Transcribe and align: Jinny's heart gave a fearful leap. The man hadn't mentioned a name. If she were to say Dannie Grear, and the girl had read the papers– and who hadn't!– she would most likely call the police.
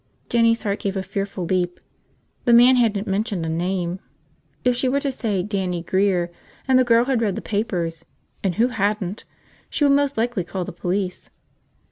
Jinny's 0.29 0.63
heart 0.63 0.79
gave 0.79 0.97
a 0.97 1.03
fearful 1.03 1.45
leap. 1.45 1.79
The 2.45 2.53
man 2.53 2.77
hadn't 2.77 3.05
mentioned 3.05 3.45
a 3.45 3.49
name. 3.49 3.99
If 4.63 4.75
she 4.75 4.89
were 4.89 4.99
to 4.99 5.11
say 5.11 5.43
Dannie 5.43 5.83
Grear, 5.83 6.31
and 6.67 6.79
the 6.79 6.83
girl 6.83 7.05
had 7.05 7.21
read 7.21 7.35
the 7.35 7.41
papers– 7.43 8.03
and 8.43 8.55
who 8.55 8.69
hadn't!– 8.69 9.25
she 9.69 9.83
would 9.83 9.93
most 9.93 10.17
likely 10.17 10.43
call 10.43 10.65
the 10.65 10.71
police. 10.73 11.29